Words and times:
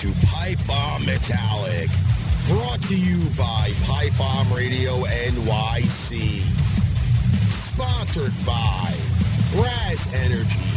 to 0.00 0.12
Pipe 0.26 0.58
Bomb 0.66 1.06
Metallic, 1.06 1.88
brought 2.48 2.82
to 2.82 2.94
you 2.94 3.30
by 3.30 3.72
Pipe 3.84 4.12
Bomb 4.18 4.52
Radio 4.52 4.92
NYC. 5.04 6.40
Sponsored 7.48 8.32
by 8.44 8.92
Raze 9.54 10.12
Energy, 10.12 10.68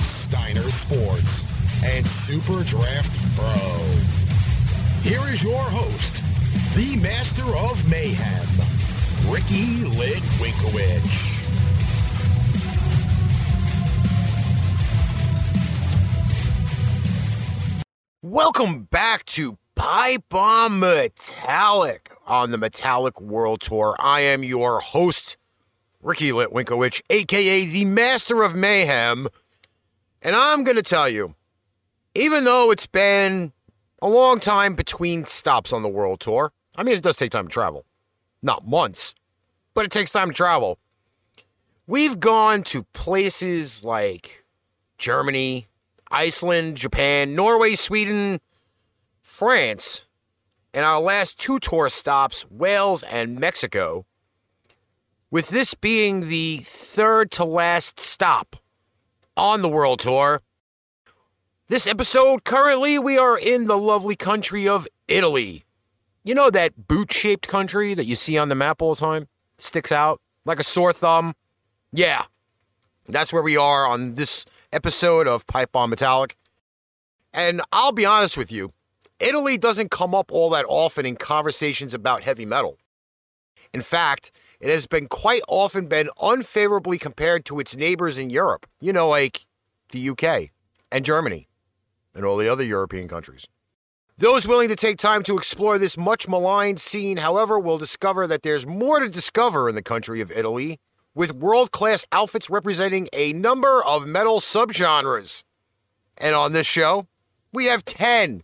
Steiner 0.00 0.70
Sports, 0.70 1.44
and 1.82 2.06
Super 2.06 2.62
Draft 2.64 3.36
Pro. 3.36 3.48
Here 5.02 5.26
is 5.32 5.42
your 5.42 5.62
host, 5.62 6.22
the 6.76 7.00
master 7.00 7.46
of 7.56 7.88
mayhem, 7.88 9.32
Ricky 9.32 9.88
Litwinkowicz. 9.96 11.37
Welcome 18.24 18.82
back 18.82 19.24
to 19.26 19.58
Pipe 19.76 20.24
Bomb 20.28 20.80
Metallic 20.80 22.10
on 22.26 22.50
the 22.50 22.58
Metallic 22.58 23.20
World 23.20 23.60
Tour. 23.60 23.94
I 24.00 24.22
am 24.22 24.42
your 24.42 24.80
host, 24.80 25.36
Ricky 26.02 26.32
Litwinkowicz, 26.32 27.00
aka 27.10 27.64
the 27.64 27.84
Master 27.84 28.42
of 28.42 28.56
Mayhem. 28.56 29.28
And 30.20 30.34
I'm 30.34 30.64
going 30.64 30.76
to 30.76 30.82
tell 30.82 31.08
you, 31.08 31.36
even 32.16 32.42
though 32.42 32.72
it's 32.72 32.88
been 32.88 33.52
a 34.02 34.08
long 34.08 34.40
time 34.40 34.74
between 34.74 35.24
stops 35.24 35.72
on 35.72 35.84
the 35.84 35.88
World 35.88 36.18
Tour, 36.18 36.50
I 36.74 36.82
mean, 36.82 36.96
it 36.98 37.04
does 37.04 37.18
take 37.18 37.30
time 37.30 37.46
to 37.46 37.52
travel. 37.52 37.84
Not 38.42 38.66
months, 38.66 39.14
but 39.74 39.84
it 39.84 39.92
takes 39.92 40.10
time 40.10 40.30
to 40.30 40.34
travel. 40.34 40.80
We've 41.86 42.18
gone 42.18 42.62
to 42.62 42.82
places 42.92 43.84
like 43.84 44.44
Germany, 44.98 45.68
Iceland, 46.10 46.76
Japan, 46.76 47.34
Norway, 47.34 47.74
Sweden, 47.74 48.40
France, 49.20 50.06
and 50.72 50.84
our 50.84 51.00
last 51.00 51.38
two 51.38 51.58
tour 51.58 51.88
stops, 51.88 52.46
Wales 52.50 53.02
and 53.02 53.38
Mexico, 53.38 54.06
with 55.30 55.48
this 55.48 55.74
being 55.74 56.28
the 56.28 56.58
third 56.64 57.30
to 57.32 57.44
last 57.44 58.00
stop 58.00 58.56
on 59.36 59.62
the 59.62 59.68
World 59.68 60.00
Tour. 60.00 60.40
This 61.68 61.86
episode, 61.86 62.44
currently, 62.44 62.98
we 62.98 63.18
are 63.18 63.38
in 63.38 63.66
the 63.66 63.76
lovely 63.76 64.16
country 64.16 64.66
of 64.66 64.88
Italy. 65.06 65.64
You 66.24 66.34
know 66.34 66.50
that 66.50 66.88
boot 66.88 67.12
shaped 67.12 67.46
country 67.46 67.94
that 67.94 68.06
you 68.06 68.16
see 68.16 68.38
on 68.38 68.48
the 68.48 68.54
map 68.54 68.80
all 68.80 68.94
the 68.94 69.00
time? 69.00 69.28
Sticks 69.58 69.92
out 69.92 70.20
like 70.44 70.58
a 70.58 70.64
sore 70.64 70.92
thumb? 70.92 71.34
Yeah, 71.92 72.24
that's 73.06 73.32
where 73.32 73.42
we 73.42 73.56
are 73.56 73.86
on 73.86 74.14
this 74.14 74.44
episode 74.72 75.26
of 75.26 75.46
Pipe 75.46 75.72
Bomb 75.72 75.90
Metallic. 75.90 76.36
And 77.32 77.62
I'll 77.72 77.92
be 77.92 78.06
honest 78.06 78.36
with 78.36 78.50
you, 78.50 78.72
Italy 79.20 79.58
doesn't 79.58 79.90
come 79.90 80.14
up 80.14 80.30
all 80.30 80.50
that 80.50 80.64
often 80.68 81.06
in 81.06 81.16
conversations 81.16 81.94
about 81.94 82.22
heavy 82.22 82.46
metal. 82.46 82.78
In 83.74 83.82
fact, 83.82 84.30
it 84.60 84.70
has 84.70 84.86
been 84.86 85.06
quite 85.06 85.42
often 85.48 85.86
been 85.86 86.08
unfavorably 86.20 86.98
compared 86.98 87.44
to 87.46 87.60
its 87.60 87.76
neighbors 87.76 88.18
in 88.18 88.30
Europe, 88.30 88.66
you 88.80 88.92
know, 88.92 89.08
like 89.08 89.46
the 89.90 90.08
UK 90.10 90.50
and 90.90 91.04
Germany 91.04 91.48
and 92.14 92.24
all 92.24 92.36
the 92.36 92.48
other 92.48 92.64
European 92.64 93.08
countries. 93.08 93.46
Those 94.16 94.48
willing 94.48 94.68
to 94.68 94.76
take 94.76 94.98
time 94.98 95.22
to 95.24 95.36
explore 95.36 95.78
this 95.78 95.96
much 95.96 96.26
maligned 96.26 96.80
scene, 96.80 97.18
however, 97.18 97.58
will 97.58 97.78
discover 97.78 98.26
that 98.26 98.42
there's 98.42 98.66
more 98.66 98.98
to 98.98 99.08
discover 99.08 99.68
in 99.68 99.76
the 99.76 99.82
country 99.82 100.20
of 100.20 100.32
Italy 100.32 100.80
with 101.14 101.34
world 101.34 101.70
class 101.72 102.04
outfits 102.12 102.50
representing 102.50 103.08
a 103.12 103.32
number 103.32 103.82
of 103.84 104.06
metal 104.06 104.40
subgenres. 104.40 105.44
And 106.16 106.34
on 106.34 106.52
this 106.52 106.66
show, 106.66 107.06
we 107.52 107.66
have 107.66 107.84
10 107.84 108.42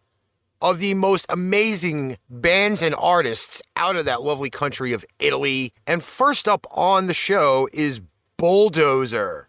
of 0.61 0.79
the 0.79 0.95
most 0.95 1.27
amazing 1.29 2.17
bands 2.31 2.81
and 2.81 2.95
artists 2.95 3.61
out 3.77 3.97
of 3.97 4.07
that 4.07 4.23
lovely 4.23 4.49
country 4.51 4.93
of 4.93 5.05
Italy. 5.19 5.73
And 5.87 6.03
first 6.03 6.49
up 6.49 6.67
on 6.71 7.07
the 7.07 7.15
show 7.15 7.69
is 7.73 8.01
Bulldozer. 8.39 9.49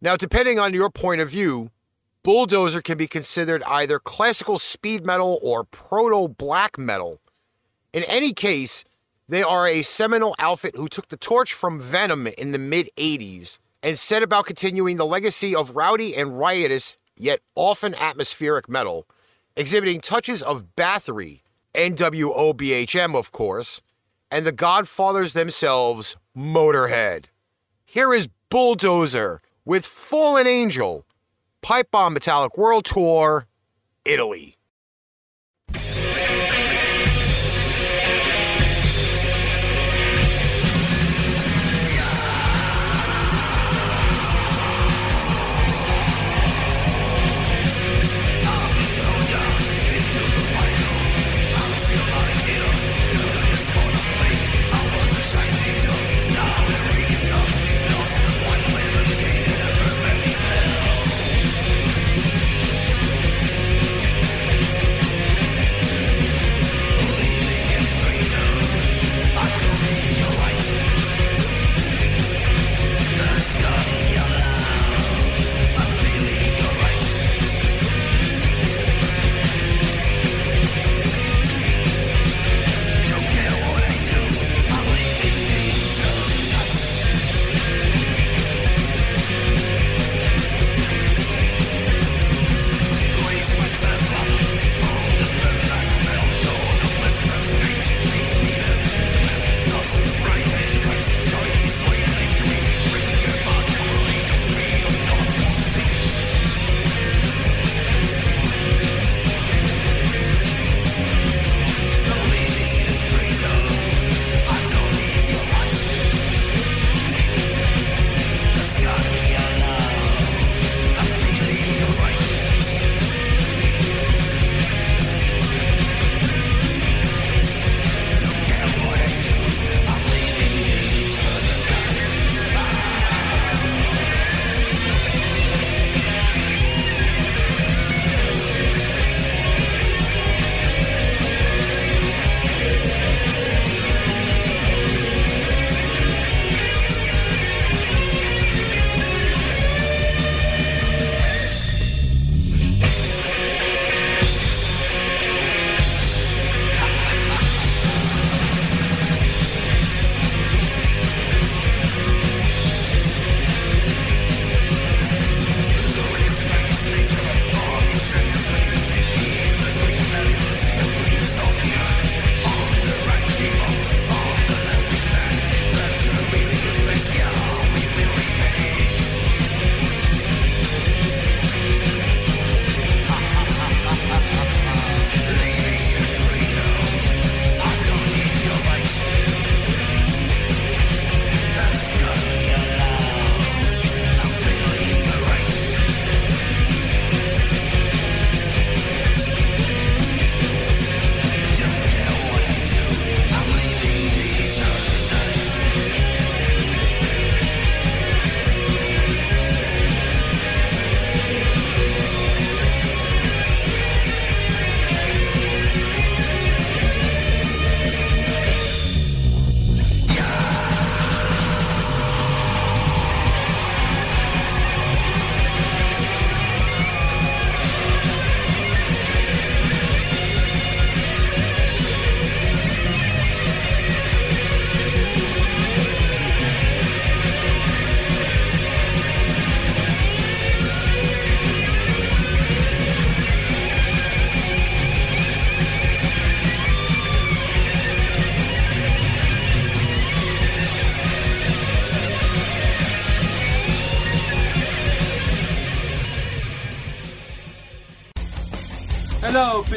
Now, 0.00 0.16
depending 0.16 0.58
on 0.58 0.72
your 0.72 0.90
point 0.90 1.20
of 1.20 1.28
view, 1.30 1.70
Bulldozer 2.22 2.80
can 2.80 2.96
be 2.96 3.06
considered 3.06 3.62
either 3.64 3.98
classical 3.98 4.58
speed 4.58 5.04
metal 5.04 5.38
or 5.42 5.64
proto 5.64 6.28
black 6.28 6.78
metal. 6.78 7.20
In 7.92 8.04
any 8.04 8.32
case, 8.32 8.84
they 9.28 9.42
are 9.42 9.66
a 9.66 9.82
seminal 9.82 10.34
outfit 10.38 10.74
who 10.76 10.88
took 10.88 11.08
the 11.08 11.16
torch 11.16 11.52
from 11.52 11.80
Venom 11.80 12.26
in 12.26 12.52
the 12.52 12.58
mid 12.58 12.88
80s 12.96 13.58
and 13.82 13.98
set 13.98 14.22
about 14.22 14.46
continuing 14.46 14.96
the 14.96 15.06
legacy 15.06 15.54
of 15.54 15.76
rowdy 15.76 16.16
and 16.16 16.38
riotous, 16.38 16.96
yet 17.16 17.40
often 17.54 17.94
atmospheric 17.94 18.68
metal, 18.68 19.06
exhibiting 19.56 20.00
touches 20.00 20.42
of 20.42 20.74
Bathory, 20.76 21.42
NWOBHM, 21.74 23.14
of 23.14 23.30
course, 23.30 23.80
and 24.30 24.46
the 24.46 24.52
Godfathers 24.52 25.32
themselves, 25.32 26.16
Motorhead. 26.36 27.26
Here 27.84 28.12
is 28.12 28.28
Bulldozer 28.50 29.40
with 29.64 29.86
Fallen 29.86 30.46
Angel, 30.46 31.06
Pipe 31.62 31.90
Bomb 31.90 32.14
Metallic 32.14 32.56
World 32.56 32.84
Tour, 32.84 33.46
Italy. 34.04 34.57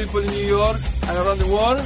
People 0.04 0.20
in 0.20 0.30
New 0.30 0.46
York 0.46 0.78
and 1.06 1.16
around 1.18 1.38
the 1.38 1.46
world. 1.46 1.78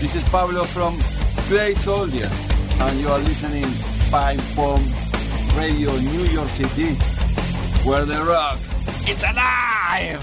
This 0.00 0.16
is 0.16 0.24
Pablo 0.24 0.64
from 0.64 0.98
Clay 1.46 1.74
Soldiers, 1.74 2.32
and 2.80 3.00
you 3.00 3.08
are 3.08 3.18
listening 3.18 3.64
Pipe 4.10 4.40
Bomb 4.56 4.82
Radio 5.56 5.94
New 5.96 6.24
York 6.24 6.48
City, 6.48 6.94
where 7.88 8.04
the 8.04 8.20
rock 8.24 8.58
it's 9.06 9.22
alive. 9.22 10.20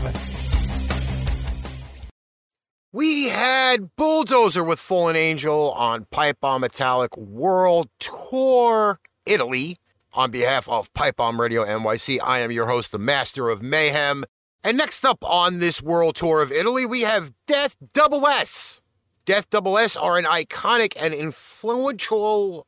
We 2.92 3.30
had 3.30 3.96
Bulldozer 3.96 4.64
with 4.64 4.80
Fallen 4.80 5.16
Angel 5.16 5.72
on 5.72 6.06
Pipe 6.12 6.42
Bomb 6.42 6.62
Metallic 6.62 7.16
World 7.16 7.88
Tour 8.00 9.00
Italy. 9.26 9.78
On 10.14 10.32
behalf 10.32 10.68
of 10.70 10.94
Pipe 10.94 11.18
Bomb 11.18 11.40
Radio 11.40 11.66
NYC, 11.66 12.20
I 12.22 12.40
am 12.40 12.52
your 12.52 12.68
host, 12.68 12.92
the 12.92 12.98
Master 12.98 13.50
of 13.50 13.62
Mayhem. 13.62 14.26
And 14.66 14.78
next 14.78 15.06
up 15.06 15.24
on 15.24 15.60
this 15.60 15.80
World 15.80 16.16
Tour 16.16 16.42
of 16.42 16.52
Italy, 16.52 16.88
we 16.88 17.02
have 17.02 17.32
Death 17.46 17.78
Double 17.94 18.26
S. 18.26 18.82
Death 19.24 19.48
Double 19.52 19.78
S 19.78 19.96
are 19.96 20.18
an 20.18 20.24
iconic 20.24 20.94
and 21.00 21.14
influential 21.14 22.66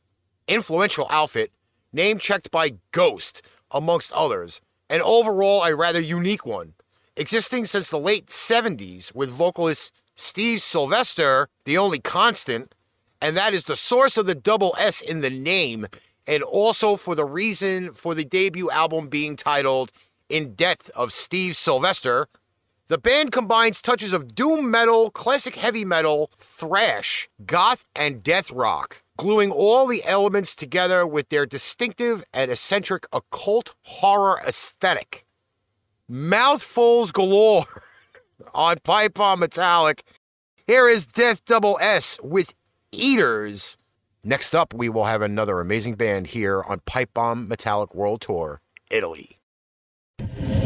influential 0.48 1.08
outfit, 1.10 1.52
name 1.92 2.20
checked 2.20 2.52
by 2.52 2.74
Ghost, 2.92 3.42
amongst 3.72 4.12
others, 4.12 4.62
and 4.88 5.02
overall 5.02 5.64
a 5.64 5.76
rather 5.76 6.00
unique 6.00 6.46
one. 6.46 6.74
Existing 7.16 7.66
since 7.66 7.90
the 7.90 7.98
late 7.98 8.28
70s 8.28 9.16
with 9.16 9.32
vocalist 9.32 9.92
Steve 10.14 10.62
Sylvester, 10.62 11.48
the 11.66 11.80
only 11.80 12.00
constant, 12.00 12.76
and 13.20 13.36
that 13.36 13.56
is 13.56 13.64
the 13.64 13.76
source 13.76 14.18
of 14.18 14.28
the 14.28 14.36
double 14.36 14.76
S 14.78 15.02
in 15.02 15.22
the 15.22 15.32
name, 15.32 15.88
and 16.28 16.44
also 16.44 16.96
for 16.96 17.16
the 17.16 17.26
reason 17.26 17.92
for 17.94 18.14
the 18.14 18.24
debut 18.24 18.70
album 18.70 19.08
being 19.08 19.36
titled 19.36 19.92
In 20.30 20.56
Death 20.56 20.90
of 20.96 21.14
Steve 21.14 21.56
Sylvester. 21.56 22.28
The 22.90 22.98
band 22.98 23.34
combines 23.34 23.82
touches 23.82 24.14
of 24.14 24.34
doom 24.34 24.72
metal, 24.72 25.12
classic 25.12 25.56
heavy 25.56 25.84
metal, 25.84 26.32
thrash, 26.38 27.28
goth, 27.46 27.84
and 27.94 28.24
death 28.24 28.50
rock, 28.50 29.04
gluing 29.18 29.52
all 29.52 29.88
the 29.88 30.06
elements 30.06 30.56
together 30.56 31.06
with 31.06 31.28
their 31.28 31.46
distinctive 31.46 32.24
and 32.34 32.50
eccentric 32.50 33.06
occult 33.12 33.76
horror 33.82 34.42
aesthetic. 34.48 35.26
Mouthfuls 36.08 37.12
galore 37.12 37.66
on 38.54 38.78
Pipe 38.84 39.16
Bomb 39.16 39.42
Metallic. 39.42 40.04
Here 40.66 40.88
is 40.88 41.08
Death 41.08 41.44
Double 41.44 41.78
S 41.82 42.18
with 42.24 42.54
Eaters. 42.94 43.76
Next 44.24 44.54
up, 44.54 44.74
we 44.74 44.88
will 44.88 45.06
have 45.06 45.22
another 45.22 45.60
amazing 45.60 45.96
band 45.96 46.28
here 46.28 46.64
on 46.64 46.80
Pipe 46.86 47.14
Bomb 47.14 47.50
Metallic 47.50 47.94
World 47.94 48.22
Tour, 48.22 48.62
Italy. 48.90 49.37
This 50.19 50.56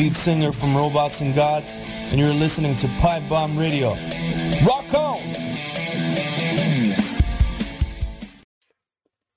lead 0.00 0.16
singer 0.16 0.50
from 0.50 0.74
Robots 0.74 1.20
and 1.20 1.34
Gods, 1.34 1.76
and 1.76 2.18
you're 2.18 2.32
listening 2.32 2.74
to 2.76 2.88
Pipe 3.00 3.22
Bomb 3.28 3.58
Radio. 3.58 3.90
Rock 4.66 4.94
on! 4.94 5.20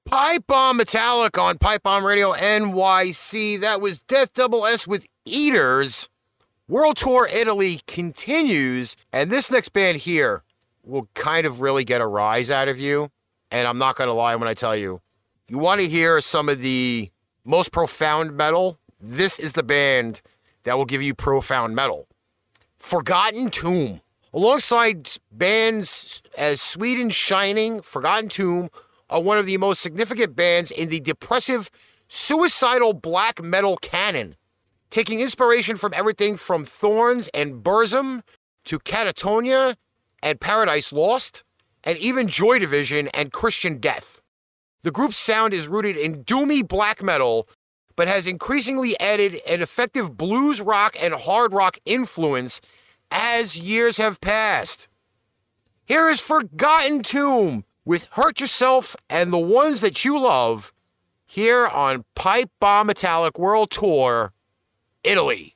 Pipe 0.06 0.48
Bomb 0.48 0.78
Metallic 0.78 1.38
on 1.38 1.58
Pipe 1.58 1.84
Bomb 1.84 2.06
Radio 2.06 2.32
NYC. 2.32 3.60
That 3.60 3.82
was 3.82 4.04
Death 4.04 4.32
Double 4.32 4.66
S 4.66 4.88
with 4.88 5.06
Eaters. 5.26 6.08
World 6.70 6.96
Tour 6.96 7.28
Italy 7.30 7.82
continues, 7.86 8.96
and 9.12 9.30
this 9.30 9.52
next 9.52 9.74
band 9.74 9.98
here 9.98 10.44
will 10.82 11.10
kind 11.14 11.46
of 11.46 11.60
really 11.60 11.84
get 11.84 12.00
a 12.00 12.08
rise 12.08 12.50
out 12.50 12.70
of 12.70 12.80
you. 12.80 13.10
And 13.52 13.68
I'm 13.68 13.78
not 13.78 13.98
going 13.98 14.08
to 14.08 14.14
lie 14.14 14.38
when 14.38 14.48
I 14.48 14.54
tell 14.54 14.78
you, 14.78 15.02
you 15.46 15.58
want 15.58 15.82
to 15.82 15.90
hear 15.90 16.22
some 16.22 16.48
of 16.48 16.62
the 16.62 17.12
most 17.46 17.74
profound 17.74 18.38
metal. 18.38 18.80
This 19.02 19.40
is 19.40 19.52
the 19.52 19.64
band 19.64 20.22
that 20.64 20.78
will 20.78 20.86
give 20.86 21.02
you 21.02 21.14
profound 21.14 21.76
metal. 21.76 22.08
Forgotten 22.78 23.50
Tomb. 23.50 24.02
Alongside 24.34 25.10
bands 25.32 26.22
as 26.38 26.60
Sweden's 26.60 27.16
Shining, 27.16 27.82
Forgotten 27.82 28.30
Tomb 28.30 28.70
are 29.10 29.22
one 29.22 29.38
of 29.38 29.46
the 29.46 29.58
most 29.58 29.80
significant 29.80 30.36
bands 30.36 30.72
in 30.72 30.90
the 30.90 31.00
depressive, 31.00 31.70
suicidal 32.08 32.94
black 32.94 33.44
metal 33.44 33.78
canon, 33.78 34.36
taking 34.90 35.20
inspiration 35.20 35.76
from 35.76 35.94
everything 35.96 36.36
from 36.36 36.66
Thorns 36.66 37.30
and 37.34 37.64
Burzum 37.64 38.24
to 38.66 38.80
Katatonia 38.80 39.76
and 40.24 40.42
Paradise 40.42 40.92
Lost, 40.92 41.44
and 41.84 41.98
even 41.98 42.28
Joy 42.28 42.60
Division 42.60 43.10
and 43.14 43.32
Christian 43.32 43.78
Death. 43.78 44.22
The 44.82 44.92
group's 44.92 45.18
sound 45.18 45.54
is 45.54 45.68
rooted 45.68 45.96
in 45.96 46.24
doomy 46.24 46.68
black 46.68 47.04
metal, 47.04 47.48
but 47.96 48.08
has 48.08 48.26
increasingly 48.28 49.00
added 49.00 49.42
an 49.48 49.62
effective 49.62 50.18
blues 50.18 50.62
rock 50.62 50.96
and 51.02 51.14
hard 51.14 51.54
rock 51.54 51.78
influence 51.86 52.62
as 53.12 53.58
years 53.58 53.98
have 53.98 54.22
passed. 54.22 54.88
Here 55.86 56.10
is 56.10 56.20
Forgotten 56.20 57.04
Tomb 57.04 57.66
with 57.86 58.08
Hurt 58.12 58.40
Yourself 58.40 58.96
and 59.10 59.32
the 59.32 59.38
Ones 59.38 59.82
That 59.82 60.06
You 60.06 60.18
Love 60.18 60.74
here 61.26 61.68
on 61.68 62.06
Pipe 62.16 62.50
Bomb 62.60 62.88
Metallic 62.88 63.38
World 63.38 63.70
Tour, 63.72 64.34
Italy. 65.04 65.56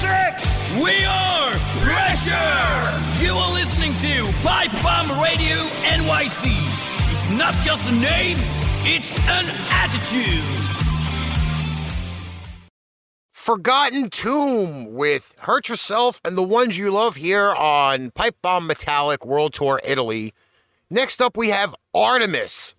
Patrick. 0.00 0.82
We 0.82 1.04
are 1.04 1.50
Pressure. 1.80 3.22
You 3.22 3.34
are 3.34 3.52
listening 3.52 3.92
to 3.98 4.32
Pipe 4.42 4.70
Bomb 4.82 5.10
Radio 5.20 5.56
NYC. 5.84 6.46
It's 7.12 7.28
not 7.30 7.54
just 7.58 7.90
a 7.90 7.92
name, 7.92 8.38
it's 8.82 9.18
an 9.28 9.46
attitude. 9.70 10.44
Forgotten 13.30 14.10
Tomb 14.10 14.94
with 14.94 15.34
Hurt 15.40 15.68
Yourself 15.68 16.20
and 16.24 16.36
the 16.36 16.42
Ones 16.42 16.78
You 16.78 16.90
Love 16.90 17.16
here 17.16 17.52
on 17.52 18.10
Pipe 18.12 18.36
Bomb 18.40 18.66
Metallic 18.66 19.26
World 19.26 19.52
Tour 19.52 19.80
Italy. 19.84 20.32
Next 20.88 21.20
up, 21.20 21.36
we 21.36 21.48
have 21.50 21.74
Arthemis. 21.94 22.74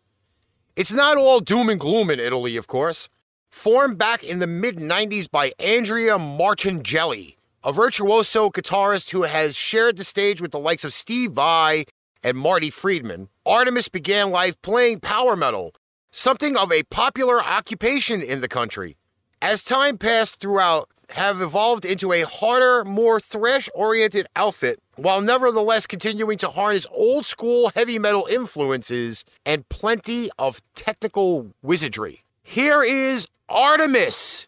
It's 0.75 0.93
not 0.93 1.17
all 1.17 1.39
doom 1.39 1.69
and 1.69 1.79
gloom 1.79 2.09
in 2.09 2.19
Italy, 2.19 2.55
of 2.57 2.67
course. 2.67 3.09
Formed 3.51 3.97
back 3.99 4.23
in 4.23 4.39
the 4.39 4.47
mid 4.47 4.77
90s 4.77 5.29
by 5.29 5.51
Andrea 5.59 6.17
Martongelli, 6.17 7.35
a 7.63 7.71
virtuoso 7.71 8.49
guitarist 8.49 9.11
who 9.11 9.23
has 9.23 9.55
shared 9.55 9.97
the 9.97 10.03
stage 10.03 10.41
with 10.41 10.49
the 10.49 10.57
likes 10.57 10.83
of 10.83 10.93
Steve 10.93 11.33
Vai 11.33 11.85
and 12.23 12.37
Marty 12.37 12.71
Friedman, 12.71 13.29
Arthemis 13.45 13.91
began 13.91 14.31
life 14.31 14.59
playing 14.63 14.99
power 15.01 15.35
metal, 15.35 15.75
something 16.11 16.57
of 16.57 16.71
a 16.71 16.83
popular 16.83 17.39
occupation 17.39 18.23
in 18.23 18.41
the 18.41 18.47
country. 18.47 18.97
As 19.43 19.63
time 19.63 19.99
passed 19.99 20.39
throughout, 20.39 20.89
have 21.09 21.39
evolved 21.41 21.85
into 21.85 22.13
a 22.13 22.21
harder, 22.21 22.83
more 22.83 23.19
thrash-oriented 23.19 24.25
outfit, 24.35 24.79
while 24.95 25.21
nevertheless 25.21 25.85
continuing 25.85 26.37
to 26.39 26.47
harness 26.47 26.87
old 26.89 27.27
school 27.27 27.69
heavy 27.75 27.99
metal 27.99 28.27
influences 28.31 29.23
and 29.45 29.67
plenty 29.69 30.29
of 30.39 30.61
technical 30.73 31.51
wizardry. 31.61 32.23
Here 32.43 32.81
is 32.81 33.27
Arthemis 33.51 34.47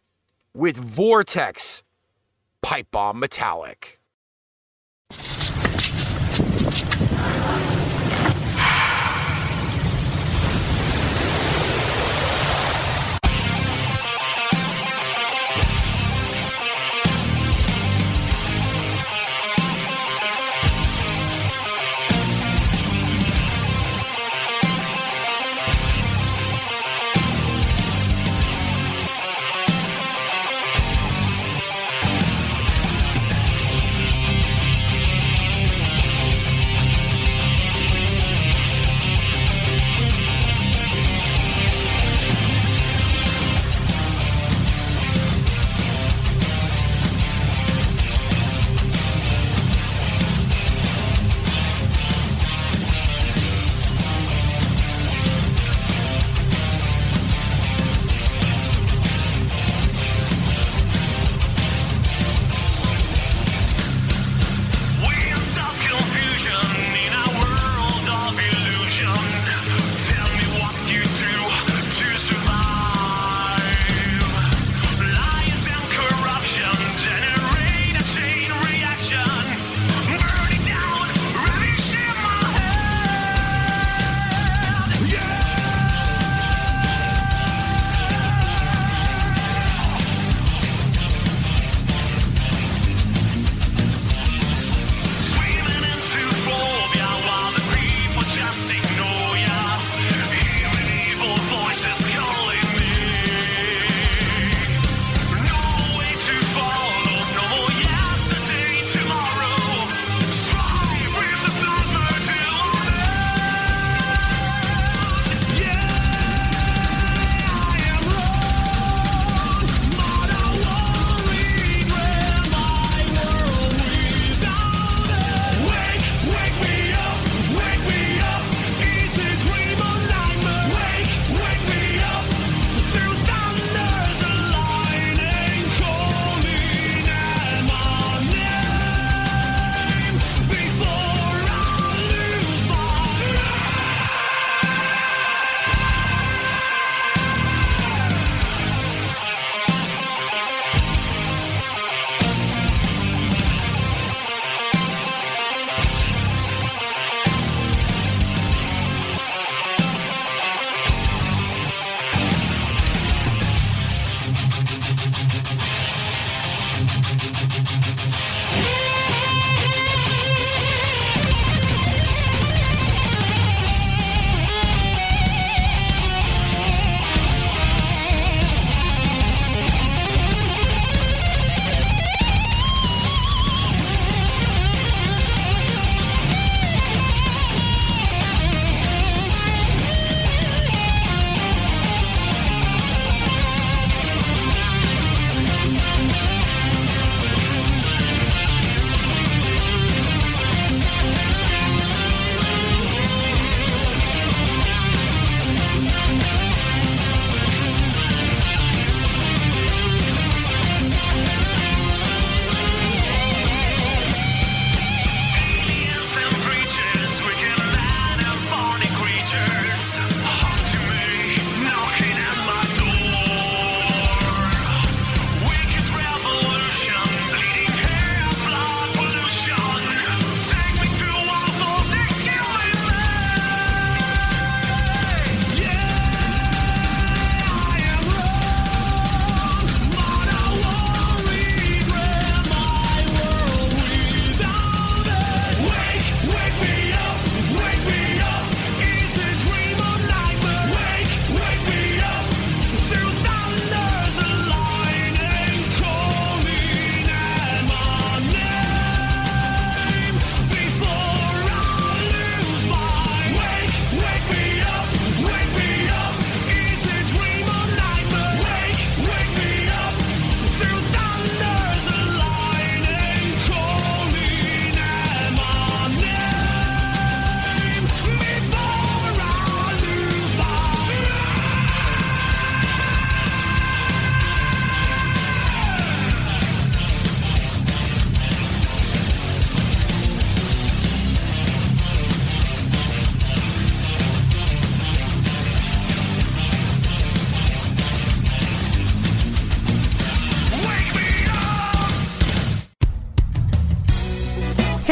with 0.53 0.77
Vortex 0.77 1.83
Pipe 2.61 2.87
Bomb 2.89 3.19
Metallic. 3.19 3.99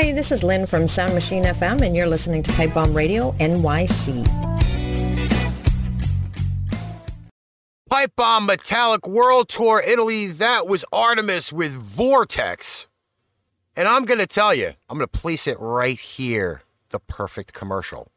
Hey, 0.01 0.13
this 0.13 0.31
is 0.31 0.43
Lynn 0.43 0.65
from 0.65 0.87
Sound 0.87 1.13
Machine 1.13 1.43
FM, 1.43 1.85
and 1.85 1.95
you're 1.95 2.07
listening 2.07 2.41
to 2.41 2.51
Pipe 2.53 2.73
Bomb 2.73 2.95
Radio 2.95 3.33
NYC. 3.33 4.25
Pipe 7.87 8.11
Bomb 8.15 8.47
Metallic 8.47 9.07
World 9.07 9.47
Tour 9.47 9.79
Italy. 9.85 10.25
That 10.25 10.65
was 10.65 10.83
Arthemis 10.91 11.53
with 11.53 11.73
Vortex. 11.73 12.87
And 13.75 13.87
I'm 13.87 14.05
going 14.05 14.19
to 14.19 14.25
tell 14.25 14.55
you, 14.55 14.71
I'm 14.89 14.97
going 14.97 15.07
to 15.07 15.19
place 15.19 15.45
it 15.45 15.59
right 15.59 15.99
here. 15.99 16.63
The 16.89 16.97
perfect 16.97 17.53
commercial. 17.53 18.07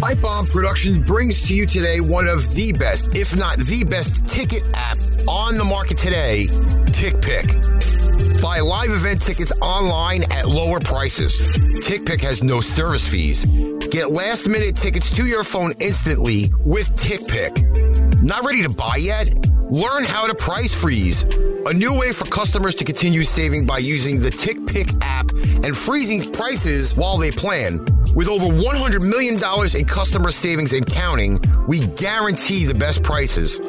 Pipe 0.00 0.22
Bomb 0.22 0.46
Productions 0.46 0.96
brings 1.00 1.46
to 1.48 1.54
you 1.54 1.66
today 1.66 2.00
one 2.00 2.28
of 2.28 2.54
the 2.54 2.72
best, 2.72 3.14
if 3.14 3.36
not 3.36 3.58
the 3.58 3.84
best, 3.84 4.24
ticket 4.24 4.66
app 4.72 4.96
on 5.28 5.58
the 5.58 5.64
market 5.64 5.98
today, 5.98 6.46
TickPick. 6.86 8.01
Buy 8.42 8.58
live 8.58 8.90
event 8.90 9.22
tickets 9.22 9.52
online 9.62 10.24
at 10.32 10.48
lower 10.48 10.80
prices. 10.80 11.40
TickPick 11.86 12.20
has 12.22 12.42
no 12.42 12.60
service 12.60 13.06
fees. 13.06 13.46
Get 13.92 14.10
last 14.10 14.48
minute 14.48 14.74
tickets 14.74 15.14
to 15.14 15.24
your 15.24 15.44
phone 15.44 15.70
instantly 15.78 16.50
with 16.64 16.90
TickPick. 16.96 18.20
Not 18.20 18.44
ready 18.44 18.64
to 18.64 18.74
buy 18.74 18.96
yet? 18.96 19.32
Learn 19.70 20.02
how 20.02 20.26
to 20.26 20.34
price 20.34 20.74
freeze. 20.74 21.22
A 21.22 21.72
new 21.72 21.96
way 21.96 22.10
for 22.10 22.24
customers 22.24 22.74
to 22.74 22.84
continue 22.84 23.22
saving 23.22 23.64
by 23.64 23.78
using 23.78 24.18
the 24.18 24.30
TickPick 24.30 24.98
app 25.02 25.30
and 25.64 25.76
freezing 25.76 26.32
prices 26.32 26.96
while 26.96 27.18
they 27.18 27.30
plan. 27.30 27.78
With 28.16 28.26
over 28.26 28.46
$100 28.46 29.08
million 29.08 29.34
in 29.78 29.84
customer 29.84 30.32
savings 30.32 30.72
and 30.72 30.84
counting, 30.84 31.40
we 31.68 31.78
guarantee 31.78 32.66
the 32.66 32.74
best 32.74 33.04
prices. 33.04 33.60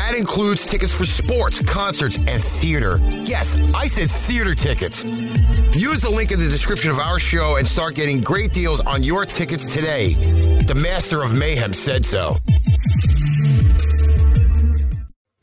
That 0.00 0.16
includes 0.16 0.66
tickets 0.66 0.92
for 0.92 1.04
sports, 1.04 1.60
concerts, 1.60 2.16
and 2.16 2.42
theater. 2.42 2.98
Yes, 3.10 3.58
I 3.74 3.86
said 3.86 4.10
theater 4.10 4.54
tickets. 4.54 5.04
Use 5.74 6.00
the 6.00 6.10
link 6.10 6.32
in 6.32 6.40
the 6.40 6.48
description 6.48 6.90
of 6.90 6.98
our 6.98 7.18
show 7.18 7.56
and 7.58 7.68
start 7.68 7.96
getting 7.96 8.20
great 8.22 8.52
deals 8.52 8.80
on 8.80 9.02
your 9.02 9.26
tickets 9.26 9.72
today. 9.72 10.14
The 10.14 10.74
Master 10.74 11.22
of 11.22 11.38
Mayhem 11.38 11.74
said 11.74 12.06
so. 12.06 12.38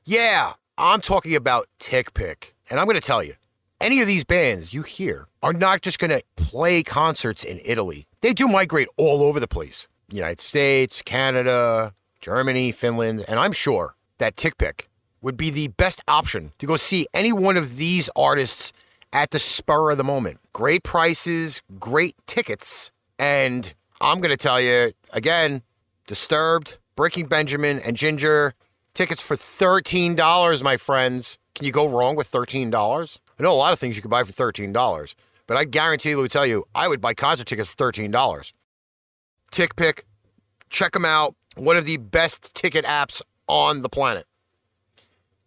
Yeah, 0.04 0.54
I'm 0.76 1.02
talking 1.02 1.36
about 1.36 1.68
TickPick. 1.80 2.54
And 2.70 2.80
I'm 2.80 2.88
going 2.88 3.00
to 3.00 3.08
tell 3.08 3.24
you, 3.24 3.36
any 3.80 4.02
of 4.02 4.08
these 4.08 4.24
bands 4.24 4.74
you 4.74 4.82
hear 4.82 5.28
are 5.44 5.54
not 5.54 5.82
just 5.82 6.00
going 6.00 6.12
to 6.12 6.24
play 6.36 6.82
concerts 6.82 7.44
in 7.44 7.62
Italy. 7.64 8.08
They 8.22 8.34
do 8.34 8.48
migrate 8.48 8.88
all 8.98 9.22
over 9.22 9.40
the 9.40 9.48
place. 9.48 9.88
United 10.12 10.42
States, 10.42 11.04
Canada, 11.04 11.94
Germany, 12.22 12.72
Finland, 12.72 13.24
and 13.28 13.40
I'm 13.40 13.54
sure 13.54 13.97
that 14.20 14.36
TickPick 14.36 14.88
would 15.22 15.38
be 15.38 15.50
the 15.50 15.70
best 15.70 16.02
option 16.08 16.52
to 16.60 16.66
go 16.66 16.78
see 16.78 17.08
any 17.14 17.32
one 17.32 17.58
of 17.58 17.78
these 17.78 18.10
artists 18.16 18.72
at 19.14 19.32
the 19.32 19.40
spur 19.40 19.92
of 19.92 19.98
the 19.98 20.04
moment. 20.04 20.40
Great 20.54 20.84
prices, 20.84 21.62
great 21.80 22.14
tickets, 22.26 22.92
and 23.18 23.74
I'm 24.00 24.20
going 24.20 24.32
to 24.32 24.38
tell 24.38 24.62
you 24.62 24.92
again, 25.12 25.64
Disturbed, 26.06 26.78
Breaking 26.96 27.26
Benjamin, 27.26 27.80
and 27.80 27.98
Jinjer 27.98 28.54
tickets 28.94 29.22
for 29.22 29.36
$13, 29.36 30.64
my 30.64 30.78
friends. 30.78 31.38
Can 31.54 31.66
you 31.66 31.72
go 31.72 31.88
wrong 31.88 32.16
with 32.16 32.32
$13? 32.32 33.18
I 33.40 33.44
know 33.44 33.52
a 33.52 33.54
lot 33.54 33.74
of 33.74 33.80
things 33.80 33.96
you 33.96 34.02
could 34.02 34.12
buy 34.12 34.24
for 34.24 34.32
$13, 34.32 35.16
but 35.46 35.58
I 35.58 35.64
guarantee 35.64 36.10
you, 36.10 36.18
would 36.18 36.32
tell 36.32 36.46
you, 36.46 36.66
I 36.74 36.88
would 36.88 37.02
buy 37.02 37.14
concert 37.14 37.46
tickets 37.46 37.70
for 37.70 37.92
$13. 37.92 38.54
TickPick, 39.52 40.02
check 40.70 40.94
them 40.94 41.06
out. 41.06 41.36
One 41.56 41.78
of 41.78 41.86
the 41.86 41.98
best 41.98 42.54
ticket 42.54 42.86
apps 42.86 43.22
on 43.48 43.82
the 43.82 43.90
planet. 43.90 44.26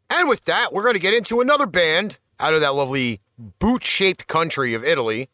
And 0.08 0.28
with 0.28 0.44
that, 0.46 0.72
we're 0.72 0.82
going 0.82 0.94
to 0.94 1.00
get 1.00 1.14
into 1.14 1.40
another 1.40 1.66
band 1.66 2.18
out 2.40 2.54
of 2.54 2.60
that 2.60 2.74
lovely 2.74 3.20
boot 3.38 3.84
shaped 3.84 4.26
country 4.26 4.74
of 4.74 4.84
Italy. 4.84 5.28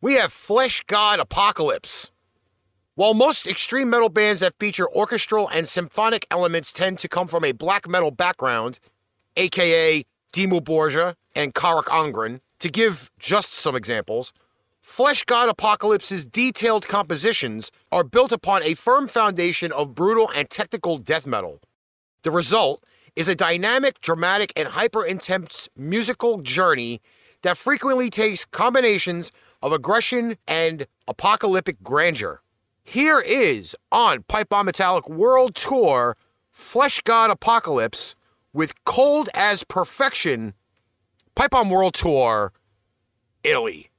We 0.00 0.14
have 0.14 0.30
Fleshgod 0.30 1.18
Apocalypse. 1.18 2.10
While 2.94 3.14
most 3.14 3.46
extreme 3.46 3.88
metal 3.88 4.10
bands 4.10 4.40
that 4.40 4.58
feature 4.58 4.88
orchestral 4.90 5.48
and 5.48 5.66
symphonic 5.66 6.26
elements 6.30 6.72
tend 6.72 6.98
to 6.98 7.08
come 7.08 7.26
from 7.26 7.44
a 7.44 7.52
black 7.52 7.88
metal 7.88 8.10
background, 8.10 8.78
aka 9.36 10.04
Dimmu 10.34 10.60
Borgir 10.60 11.14
and 11.34 11.54
Carach 11.54 11.84
Angren, 11.84 12.40
to 12.58 12.68
give 12.68 13.10
just 13.18 13.52
some 13.54 13.74
examples, 13.74 14.32
Fleshgod 14.84 15.48
Apocalypse's 15.48 16.26
detailed 16.26 16.86
compositions 16.86 17.70
are 17.90 18.04
built 18.04 18.30
upon 18.30 18.62
a 18.62 18.74
firm 18.74 19.08
foundation 19.08 19.72
of 19.72 19.94
brutal 19.94 20.30
and 20.34 20.50
technical 20.50 20.98
death 20.98 21.26
metal. 21.26 21.60
The 22.22 22.30
result 22.30 22.84
is 23.16 23.28
a 23.28 23.34
dynamic, 23.34 24.00
dramatic, 24.00 24.52
and 24.56 24.68
hyper 24.68 25.04
intense 25.04 25.68
musical 25.76 26.38
journey 26.38 27.00
that 27.42 27.56
frequently 27.56 28.10
takes 28.10 28.44
combinations 28.44 29.32
of 29.60 29.72
aggression 29.72 30.36
and 30.46 30.86
apocalyptic 31.08 31.82
grandeur. 31.82 32.40
Here 32.84 33.20
is 33.20 33.76
on 33.90 34.24
Pipe 34.24 34.48
Bomb 34.48 34.66
Metallic 34.66 35.08
World 35.08 35.54
Tour 35.54 36.16
Fleshgod 36.54 37.30
Apocalypse 37.30 38.14
with 38.52 38.84
Cold 38.84 39.28
as 39.34 39.64
Perfection 39.64 40.54
Pipe 41.34 41.50
Bomb 41.50 41.70
World 41.70 41.94
Tour 41.94 42.52
Italy. 43.44 43.91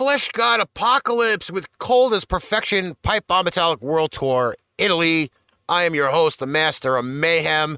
Fleshgod 0.00 0.60
Apocalypse 0.60 1.50
with 1.50 1.78
Cold 1.78 2.14
as 2.14 2.24
Perfection 2.24 2.96
Pipe 3.02 3.26
Bomb 3.26 3.44
Metallic 3.44 3.82
World 3.82 4.12
Tour, 4.12 4.56
Italy. 4.78 5.28
I 5.68 5.82
am 5.82 5.94
your 5.94 6.08
host, 6.08 6.38
the 6.38 6.46
Master 6.46 6.96
of 6.96 7.04
Mayhem, 7.04 7.76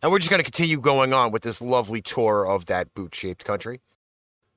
and 0.00 0.12
we're 0.12 0.20
just 0.20 0.30
going 0.30 0.38
to 0.38 0.44
continue 0.44 0.80
going 0.80 1.12
on 1.12 1.32
with 1.32 1.42
this 1.42 1.60
lovely 1.60 2.00
tour 2.00 2.46
of 2.46 2.66
that 2.66 2.94
boot 2.94 3.16
shaped 3.16 3.44
country. 3.44 3.80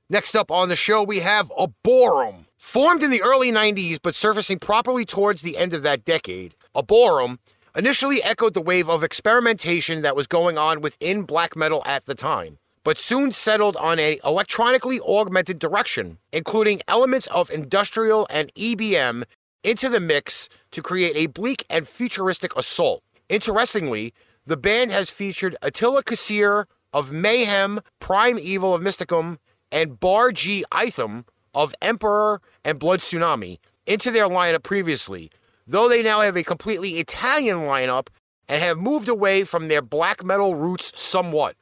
Next 0.07 0.35
up 0.35 0.51
on 0.51 0.69
the 0.69 0.75
show, 0.75 1.01
we 1.01 1.21
have 1.21 1.51
Aborym. 1.57 2.45
Formed 2.59 3.01
in 3.01 3.09
the 3.09 3.23
early 3.23 3.51
90s 3.51 3.97
but 3.99 4.13
surfacing 4.13 4.59
properly 4.59 5.03
towards 5.03 5.41
the 5.41 5.57
end 5.57 5.73
of 5.73 5.81
that 5.81 6.05
decade, 6.05 6.53
Aborym 6.75 7.39
initially 7.75 8.21
echoed 8.21 8.53
the 8.53 8.61
wave 8.61 8.87
of 8.87 9.03
experimentation 9.03 10.03
that 10.03 10.15
was 10.15 10.27
going 10.27 10.59
on 10.59 10.79
within 10.79 11.23
black 11.23 11.55
metal 11.55 11.81
at 11.87 12.05
the 12.05 12.13
time, 12.13 12.58
but 12.83 12.97
soon 12.97 13.31
settled 13.31 13.75
on 13.77 13.99
a 13.99 14.19
electronically 14.23 14.99
augmented 15.01 15.59
direction, 15.59 16.17
including 16.31 16.81
elements 16.87 17.27
of 17.27 17.49
industrial 17.49 18.27
and 18.29 18.53
EBM 18.55 19.23
into 19.63 19.89
the 19.89 19.99
mix 19.99 20.49
to 20.71 20.81
create 20.81 21.15
a 21.15 21.27
bleak 21.27 21.65
and 21.69 21.87
futuristic 21.87 22.55
assault. 22.55 23.03
Interestingly, 23.27 24.13
the 24.45 24.57
band 24.57 24.91
has 24.91 25.09
featured 25.09 25.55
Attila 25.61 26.03
Csihar 26.03 26.65
of 26.93 27.11
Mayhem, 27.11 27.81
Prime 27.99 28.39
Evil 28.39 28.73
of 28.73 28.81
Mysticum, 28.81 29.37
and 29.71 29.99
Bård 29.99 30.33
G. 30.33 30.63
Eithun 30.71 31.25
of 31.53 31.75
Emperor 31.81 32.41
and 32.63 32.79
Blood 32.79 32.99
Tsunami 33.01 33.59
into 33.85 34.11
their 34.11 34.27
lineup 34.27 34.63
previously, 34.63 35.29
though 35.67 35.87
they 35.87 36.01
now 36.01 36.21
have 36.21 36.35
a 36.35 36.43
completely 36.43 36.97
Italian 36.97 37.57
lineup 37.57 38.07
and 38.47 38.61
have 38.61 38.77
moved 38.77 39.07
away 39.07 39.43
from 39.43 39.67
their 39.67 39.81
black 39.81 40.23
metal 40.23 40.55
roots 40.55 40.91
somewhat. 40.99 41.55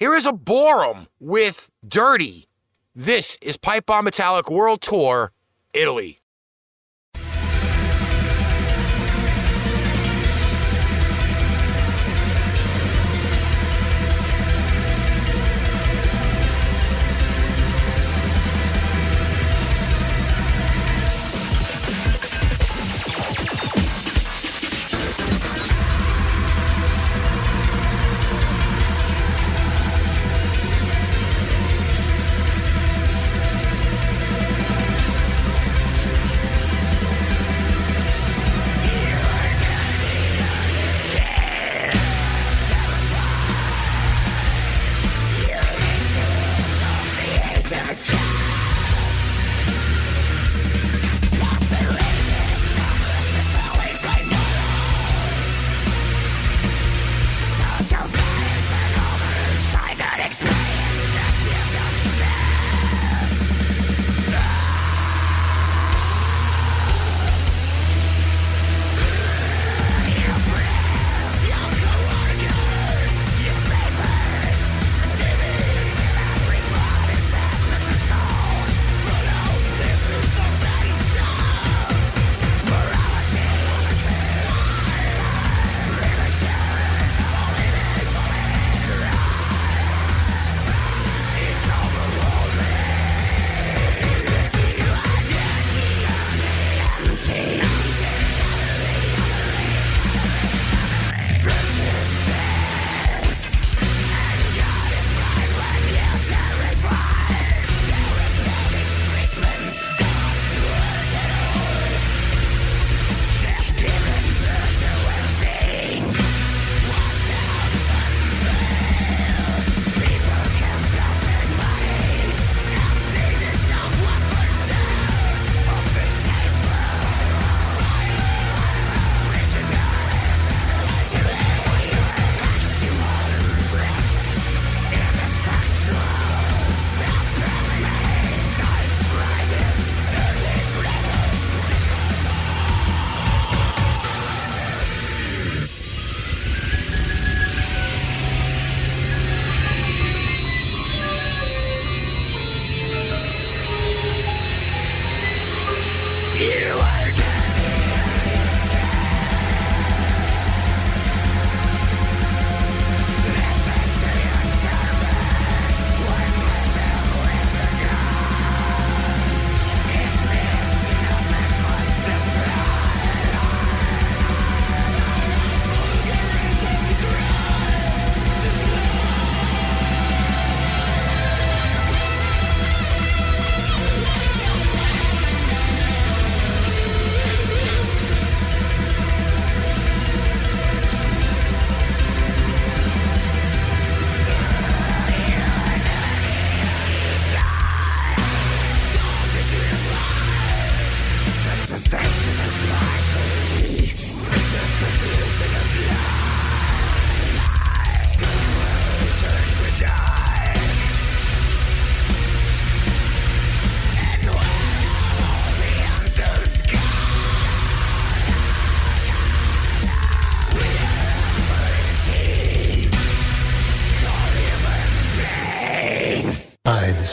Here 0.00 0.14
is 0.14 0.24
Aborym 0.24 1.08
with 1.20 1.70
Dirty. 1.86 2.48
This 2.94 3.36
is 3.42 3.58
Pipe 3.58 3.84
Bomb 3.84 4.06
Metallic 4.06 4.50
World 4.50 4.80
Tour, 4.80 5.30
Italy. 5.74 6.19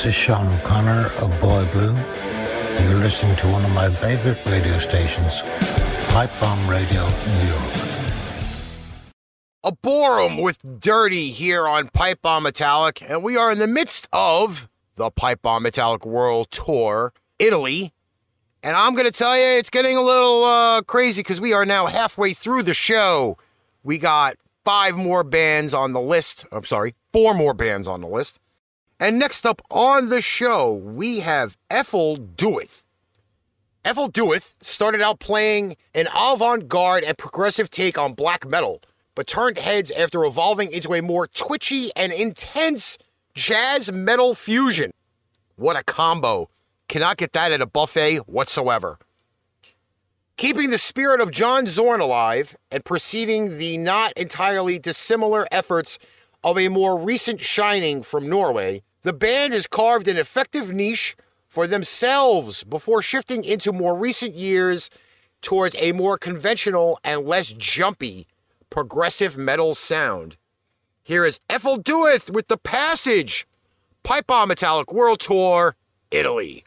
Is 0.07 0.15
Sean 0.15 0.47
O'Connor 0.47 1.07
of 1.19 1.37
Boy 1.41 1.69
Blue. 1.73 1.93
and 1.93 2.89
You're 2.89 2.99
listening 2.99 3.35
to 3.35 3.47
one 3.49 3.65
of 3.65 3.73
my 3.73 3.89
favorite 3.89 4.39
radio 4.45 4.77
stations, 4.77 5.41
Pipe 6.11 6.29
Bomb 6.39 6.65
Radio, 6.69 7.05
New 7.05 7.47
York. 7.49 7.73
Aborym 9.65 10.41
with 10.41 10.79
Dirty 10.79 11.31
here 11.31 11.67
on 11.67 11.89
Pipe 11.89 12.21
Bomb 12.21 12.43
Metallic, 12.43 13.01
and 13.01 13.21
we 13.21 13.35
are 13.35 13.51
in 13.51 13.59
the 13.59 13.67
midst 13.67 14.07
of 14.13 14.69
the 14.95 15.11
Pipe 15.11 15.41
Bomb 15.41 15.63
Metallic 15.63 16.05
World 16.05 16.51
Tour, 16.51 17.11
Italy. 17.37 17.91
And 18.63 18.77
I'm 18.77 18.93
going 18.93 19.07
to 19.07 19.11
tell 19.11 19.35
you, 19.35 19.59
it's 19.59 19.69
getting 19.69 19.97
a 19.97 20.01
little 20.01 20.45
uh, 20.45 20.83
crazy 20.83 21.19
because 21.19 21.41
we 21.41 21.51
are 21.51 21.65
now 21.65 21.87
halfway 21.87 22.31
through 22.31 22.63
the 22.63 22.73
show. 22.73 23.37
We 23.83 23.97
got 23.97 24.37
five 24.63 24.95
more 24.95 25.25
bands 25.25 25.73
on 25.73 25.91
the 25.91 25.99
list. 25.99 26.45
I'm 26.53 26.63
sorry, 26.63 26.95
four 27.11 27.33
more 27.33 27.53
bands 27.53 27.89
on 27.89 27.99
the 27.99 28.07
list. 28.07 28.39
And 28.99 29.19
next 29.19 29.45
up 29.45 29.61
on 29.69 30.09
the 30.09 30.21
show, 30.21 30.73
we 30.73 31.19
have 31.19 31.55
Ephel 31.69 32.35
Duath. 32.35 32.83
Ephel 33.85 34.11
Duath 34.11 34.55
started 34.59 35.01
out 35.01 35.19
playing 35.19 35.75
an 35.93 36.07
avant 36.15 36.67
garde 36.67 37.03
and 37.03 37.17
progressive 37.17 37.69
take 37.69 37.97
on 37.97 38.13
black 38.13 38.47
metal, 38.47 38.81
but 39.13 39.27
turned 39.27 39.59
heads 39.59 39.91
after 39.91 40.25
evolving 40.25 40.71
into 40.71 40.95
a 40.95 41.01
more 41.01 41.27
twitchy 41.27 41.91
and 41.95 42.11
intense 42.11 42.97
jazz 43.35 43.91
metal 43.91 44.33
fusion. 44.33 44.91
What 45.55 45.77
a 45.77 45.83
combo! 45.83 46.49
Cannot 46.89 47.17
get 47.17 47.33
that 47.33 47.51
at 47.51 47.61
a 47.61 47.67
buffet 47.67 48.17
whatsoever. 48.27 48.97
Keeping 50.37 50.71
the 50.71 50.77
spirit 50.77 51.21
of 51.21 51.31
John 51.31 51.67
Zorn 51.67 51.99
alive 51.99 52.55
and 52.71 52.83
preceding 52.83 53.57
the 53.57 53.77
not 53.77 54.13
entirely 54.13 54.79
dissimilar 54.79 55.47
efforts 55.51 55.99
of 56.43 56.57
a 56.57 56.69
more 56.69 56.99
recent 56.99 57.41
shining 57.41 58.03
from 58.03 58.29
Norway, 58.29 58.83
the 59.03 59.13
band 59.13 59.53
has 59.53 59.67
carved 59.67 60.07
an 60.07 60.17
effective 60.17 60.73
niche 60.73 61.15
for 61.47 61.67
themselves 61.67 62.63
before 62.63 63.01
shifting 63.01 63.43
into 63.43 63.71
more 63.71 63.95
recent 63.95 64.35
years 64.35 64.89
towards 65.41 65.75
a 65.77 65.91
more 65.93 66.17
conventional 66.17 66.99
and 67.03 67.25
less 67.25 67.53
jumpy 67.57 68.27
progressive 68.69 69.37
metal 69.37 69.75
sound. 69.75 70.37
Here 71.03 71.25
is 71.25 71.39
Ephel 71.49 71.81
Duath 71.81 72.29
with 72.29 72.47
The 72.47 72.57
Passage, 72.57 73.47
Pipe 74.03 74.27
Bomb 74.27 74.49
Metallic 74.49 74.91
World 74.93 75.19
Tour, 75.19 75.75
Italy. 76.11 76.66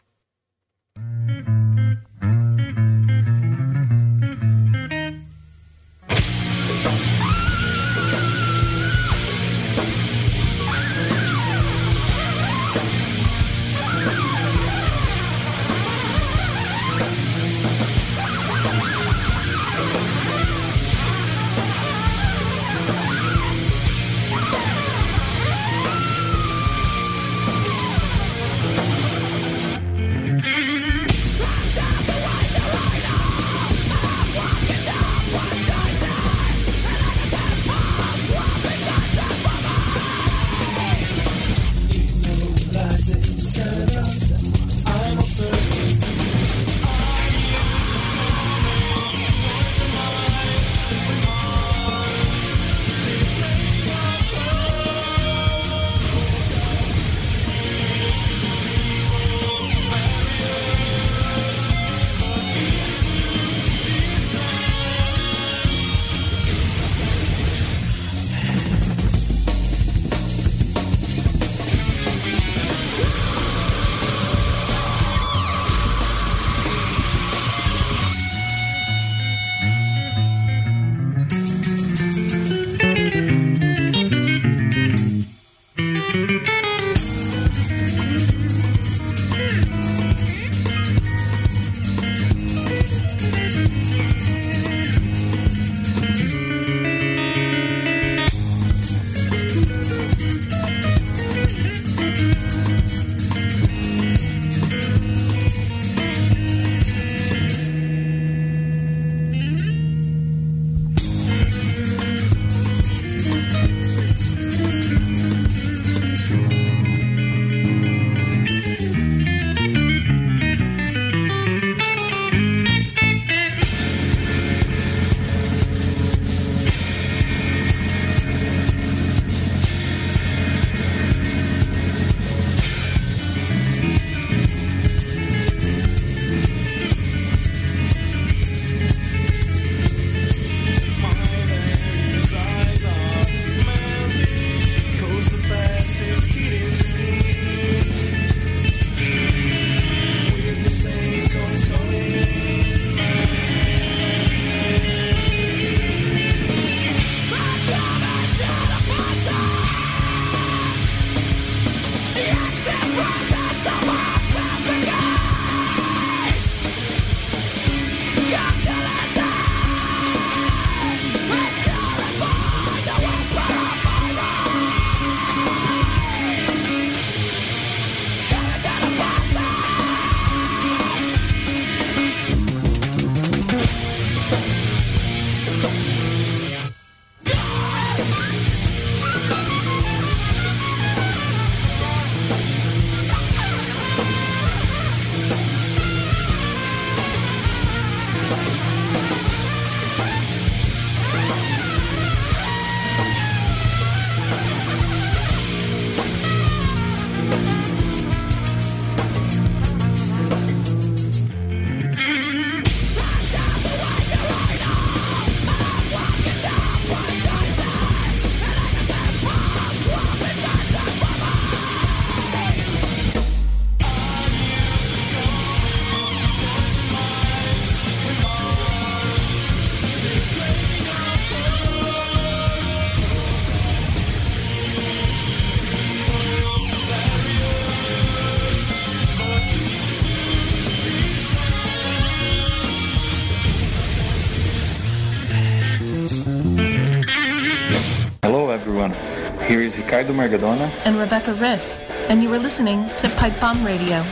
Ricardo 250.01 250.19
Margadona 250.19 250.71
and 250.85 250.97
Rebecca 250.97 251.31
Riss, 251.33 251.87
and 252.09 252.23
you 252.23 252.33
are 252.33 252.39
listening 252.39 252.89
to 252.97 253.07
Pipe 253.09 253.39
Bomb 253.39 253.63
Radio. 253.63 254.03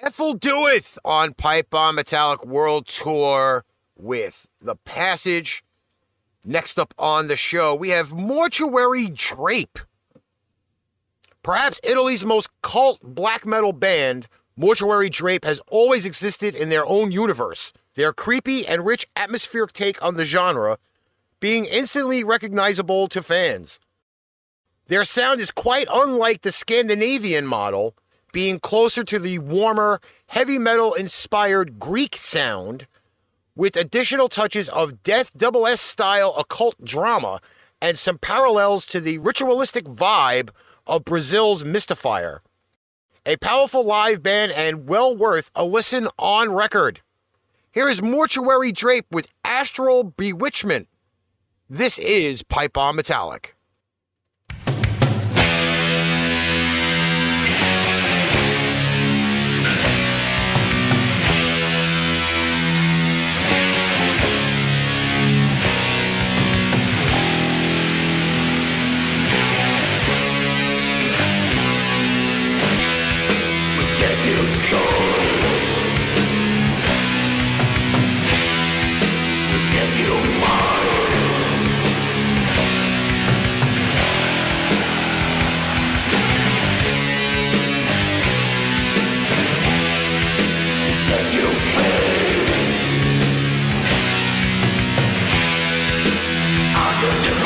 Ephel 0.00 0.38
Duath 0.38 0.96
on 1.04 1.32
Pipe 1.32 1.70
Bomb 1.70 1.96
Metallic 1.96 2.46
World 2.46 2.86
Tour 2.86 3.64
with 3.96 4.46
The 4.60 4.76
Passage. 4.76 5.64
Next 6.44 6.78
up 6.78 6.94
on 6.96 7.26
the 7.26 7.36
show, 7.36 7.74
we 7.74 7.88
have 7.88 8.12
Mortuary 8.12 9.08
Drape. 9.08 9.80
Perhaps 11.42 11.80
Italy's 11.82 12.24
most 12.24 12.48
cult 12.62 13.00
black 13.02 13.44
metal 13.44 13.72
band, 13.72 14.28
Mortuary 14.56 15.08
Drape 15.08 15.44
has 15.44 15.60
always 15.68 16.06
existed 16.06 16.54
in 16.54 16.68
their 16.68 16.86
own 16.86 17.10
universe. 17.10 17.72
Their 17.96 18.12
creepy 18.12 18.64
and 18.64 18.86
rich 18.86 19.04
atmospheric 19.16 19.72
take 19.72 20.00
on 20.04 20.14
the 20.14 20.24
genre 20.24 20.78
being 21.40 21.64
instantly 21.66 22.24
recognizable 22.24 23.08
to 23.08 23.22
fans. 23.22 23.78
Their 24.88 25.04
sound 25.04 25.40
is 25.40 25.50
quite 25.50 25.88
unlike 25.92 26.42
the 26.42 26.52
Scandinavian 26.52 27.46
model, 27.46 27.96
being 28.32 28.58
closer 28.58 29.02
to 29.04 29.18
the 29.18 29.38
warmer, 29.38 30.00
heavy 30.28 30.58
metal 30.58 30.94
inspired 30.94 31.78
Greek 31.78 32.16
sound, 32.16 32.86
with 33.54 33.76
additional 33.76 34.28
touches 34.28 34.68
of 34.68 35.02
Death 35.02 35.36
Double 35.36 35.66
S 35.66 35.80
style 35.80 36.34
occult 36.36 36.84
drama 36.84 37.40
and 37.80 37.98
some 37.98 38.18
parallels 38.18 38.86
to 38.86 39.00
the 39.00 39.18
ritualistic 39.18 39.84
vibe 39.84 40.50
of 40.86 41.04
Brazil's 41.04 41.64
Mystifier. 41.64 42.40
A 43.24 43.36
powerful 43.38 43.84
live 43.84 44.22
band 44.22 44.52
and 44.52 44.86
well 44.88 45.16
worth 45.16 45.50
a 45.54 45.64
listen 45.64 46.08
on 46.18 46.52
record. 46.52 47.00
Here 47.72 47.88
is 47.88 48.00
Mortuary 48.00 48.70
Drape 48.70 49.06
with 49.10 49.28
Astral 49.44 50.04
Bewitchment. 50.04 50.88
This 51.68 51.98
is 51.98 52.44
Pipe 52.44 52.74
Bomb 52.74 52.94
Metallic. 52.94 53.55
you. 97.06 97.45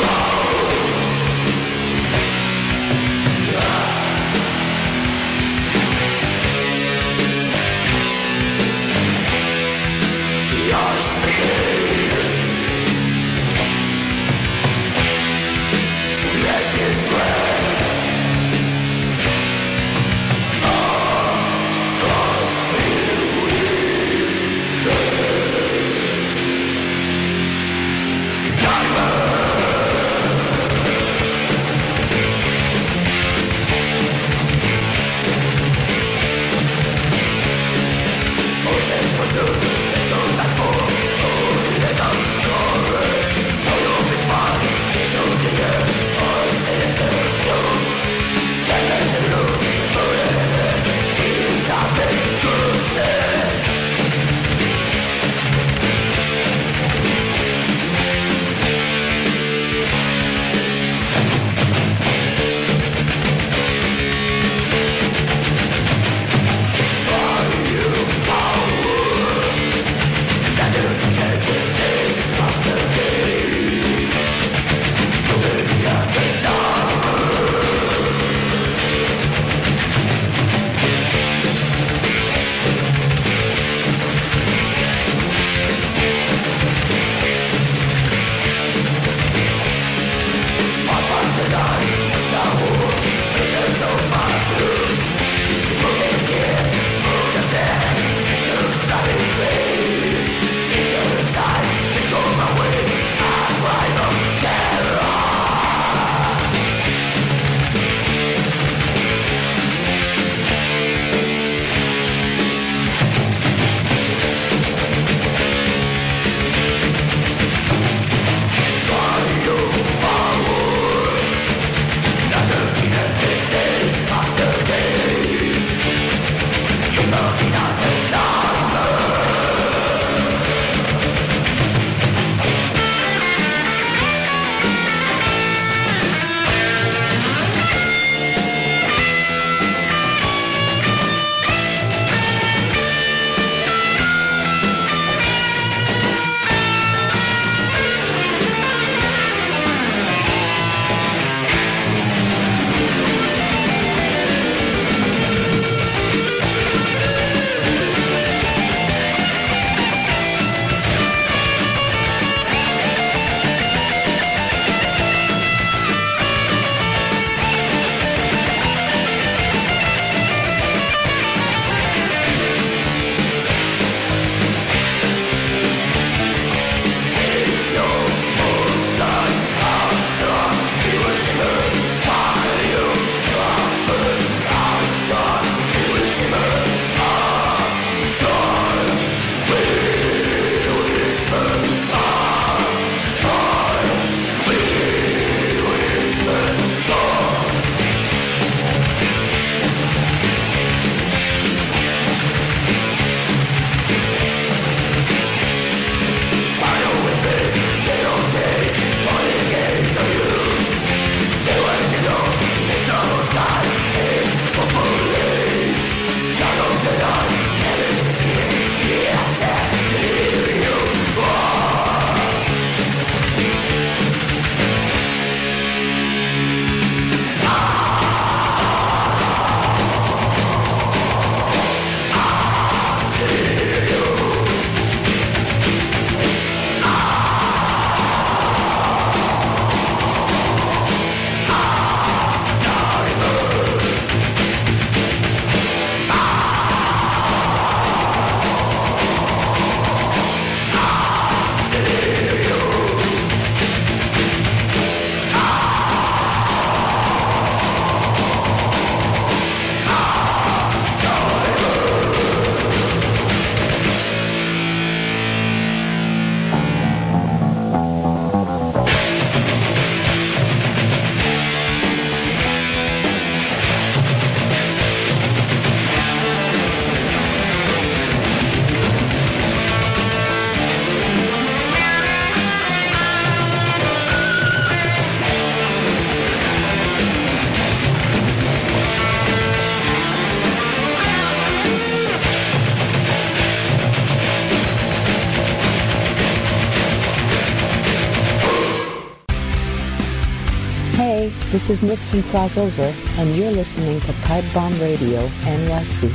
Is 301.71 301.81
Nix 301.81 302.09
from 302.09 302.21
Crossover, 302.23 303.17
and 303.17 303.33
you're 303.33 303.49
listening 303.51 303.97
to 304.01 304.11
Pipe 304.23 304.43
Bomb 304.53 304.73
Radio 304.81 305.25
NYC. 305.45 306.13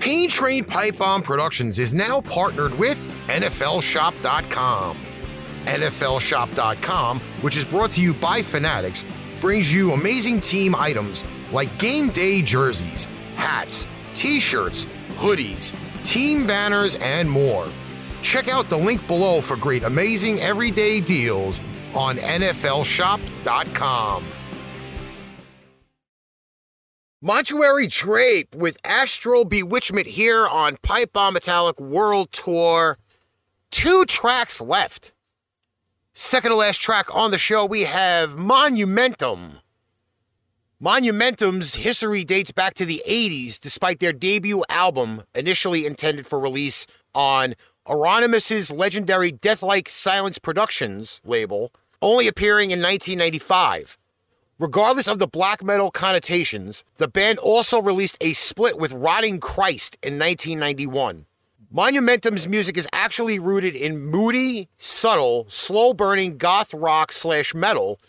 Pain 0.00 0.28
Train 0.28 0.64
Pipe 0.64 0.98
Bomb 0.98 1.22
Productions 1.22 1.78
is 1.78 1.94
now 1.94 2.20
partnered 2.20 2.76
with 2.76 2.98
NFLShop.com. 3.28 4.96
NFLShop.com, 5.66 7.20
which 7.42 7.56
is 7.56 7.64
brought 7.64 7.92
to 7.92 8.00
you 8.00 8.12
by 8.12 8.42
Fanatics, 8.42 9.04
brings 9.40 9.72
you 9.72 9.92
amazing 9.92 10.40
team 10.40 10.74
items 10.74 11.22
like 11.52 11.78
game 11.78 12.08
day 12.10 12.42
jerseys, 12.42 13.06
hats, 13.36 13.86
t 14.14 14.40
shirts, 14.40 14.86
hoodies, 15.14 15.72
team 16.02 16.44
banners, 16.44 16.96
and 16.96 17.30
more. 17.30 17.68
Check 18.26 18.48
out 18.48 18.68
the 18.68 18.76
link 18.76 19.06
below 19.06 19.40
for 19.40 19.56
great, 19.56 19.84
amazing 19.84 20.40
everyday 20.40 21.00
deals 21.00 21.60
on 21.94 22.16
NFLShop.com. 22.16 24.24
Mortuary 27.22 27.86
Drape 27.86 28.52
with 28.52 28.78
Astral 28.84 29.44
Bewitchment 29.44 30.08
here 30.08 30.48
on 30.48 30.76
Pipe 30.82 31.12
Bomb 31.12 31.34
Metallic 31.34 31.78
World 31.78 32.32
Tour. 32.32 32.98
Two 33.70 34.04
tracks 34.06 34.60
left. 34.60 35.12
Second 36.12 36.50
to 36.50 36.56
last 36.56 36.78
track 36.78 37.06
on 37.14 37.30
the 37.30 37.38
show, 37.38 37.64
we 37.64 37.82
have 37.82 38.34
Monumentum. 38.34 39.60
Monumentum's 40.82 41.76
history 41.76 42.24
dates 42.24 42.50
back 42.50 42.74
to 42.74 42.84
the 42.84 43.04
80s, 43.06 43.60
despite 43.60 44.00
their 44.00 44.12
debut 44.12 44.64
album, 44.68 45.22
initially 45.32 45.86
intended 45.86 46.26
for 46.26 46.40
release 46.40 46.88
on 47.14 47.54
Euronymous' 47.86 48.76
legendary 48.76 49.30
Deathlike 49.30 49.88
Silence 49.88 50.38
Productions 50.38 51.20
label, 51.24 51.70
only 52.02 52.26
appearing 52.26 52.70
in 52.70 52.80
1995. 52.80 53.96
Regardless 54.58 55.06
of 55.06 55.18
the 55.18 55.26
black 55.28 55.62
metal 55.62 55.90
connotations, 55.90 56.82
the 56.96 57.06
band 57.06 57.38
also 57.38 57.80
released 57.80 58.16
a 58.20 58.32
split 58.32 58.78
with 58.78 58.90
Rotting 58.90 59.38
Christ 59.38 59.98
in 60.02 60.18
1991. 60.18 61.26
Monumentum's 61.70 62.48
music 62.48 62.76
is 62.76 62.88
actually 62.92 63.38
rooted 63.38 63.76
in 63.76 64.06
moody, 64.06 64.68
subtle, 64.78 65.46
slow 65.48 65.92
burning 65.92 66.38
goth 66.38 66.72
rock 66.72 67.12
slash 67.12 67.54
metal 67.54 68.00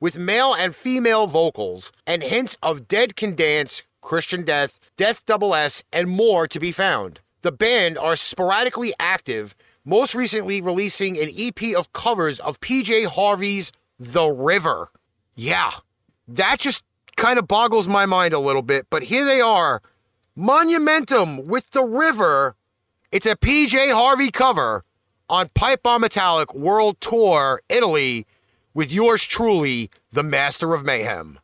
with 0.00 0.18
male 0.18 0.54
and 0.54 0.74
female 0.74 1.26
vocals 1.26 1.92
and 2.06 2.22
hints 2.22 2.56
of 2.62 2.88
Dead 2.88 3.16
Can 3.16 3.34
Dance, 3.34 3.82
Christian 4.00 4.44
Death, 4.44 4.78
Death 4.96 5.26
Double 5.26 5.54
S, 5.54 5.82
and 5.92 6.08
more 6.08 6.46
to 6.46 6.60
be 6.60 6.72
found. 6.72 7.20
The 7.46 7.52
band 7.52 7.96
are 7.96 8.16
sporadically 8.16 8.92
active, 8.98 9.54
most 9.84 10.16
recently 10.16 10.60
releasing 10.60 11.16
an 11.16 11.30
EP 11.32 11.76
of 11.76 11.92
covers 11.92 12.40
of 12.40 12.58
PJ 12.58 13.06
Harvey's 13.06 13.70
The 14.00 14.26
River. 14.26 14.88
Yeah, 15.36 15.70
that 16.26 16.58
just 16.58 16.82
kind 17.16 17.38
of 17.38 17.46
boggles 17.46 17.86
my 17.86 18.04
mind 18.04 18.34
a 18.34 18.40
little 18.40 18.62
bit, 18.62 18.88
but 18.90 19.04
here 19.04 19.24
they 19.24 19.40
are 19.40 19.80
Monumentum 20.36 21.44
with 21.44 21.70
The 21.70 21.84
River. 21.84 22.56
It's 23.12 23.26
a 23.26 23.36
PJ 23.36 23.92
Harvey 23.92 24.32
cover 24.32 24.82
on 25.30 25.48
Pipe 25.54 25.84
Bomb 25.84 26.00
Metallic 26.00 26.52
World 26.52 27.00
Tour, 27.00 27.60
Italy, 27.68 28.26
with 28.74 28.90
yours 28.92 29.22
truly, 29.22 29.88
the 30.10 30.24
Master 30.24 30.74
of 30.74 30.84
Mayhem. 30.84 31.38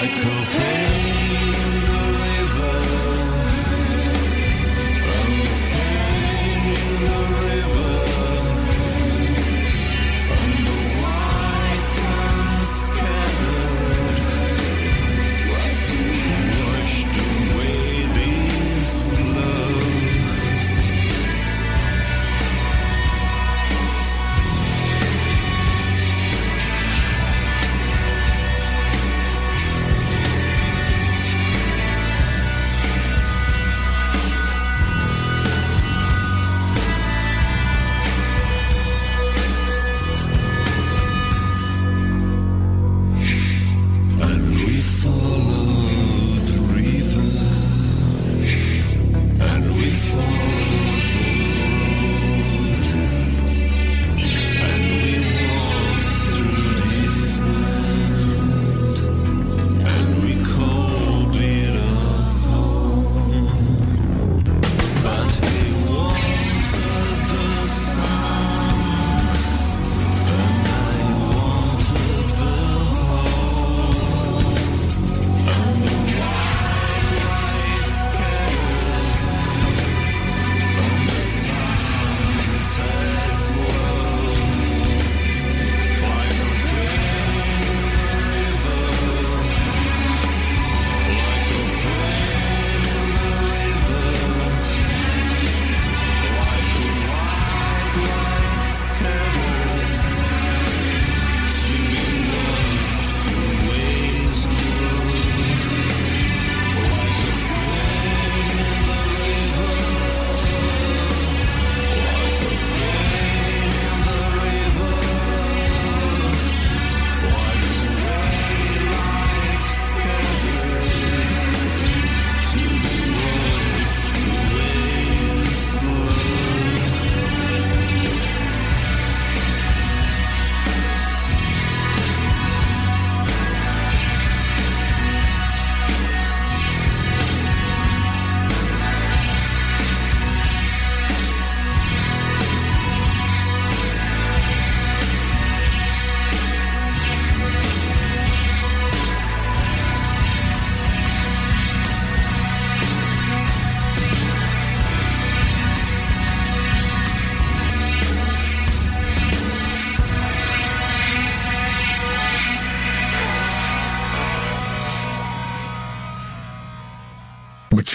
I 0.00 0.06
could 0.06 0.67